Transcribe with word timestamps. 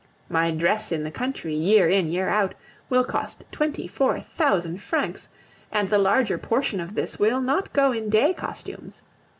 My 0.29 0.49
dress 0.49 0.91
in 0.91 1.03
the 1.03 1.11
country, 1.11 1.53
year 1.53 1.87
in, 1.87 2.07
year 2.07 2.27
out, 2.27 2.55
will 2.89 3.03
cost 3.03 3.43
twenty 3.51 3.87
four 3.87 4.19
thousand 4.19 4.81
francs, 4.81 5.29
and 5.71 5.89
the 5.89 5.99
larger 5.99 6.39
portion 6.39 6.79
of 6.79 6.95
this 6.95 7.19
will 7.19 7.39
not 7.39 7.71
go 7.71 7.91
in 7.91 8.09
day 8.09 8.33
costumes. 8.33 9.03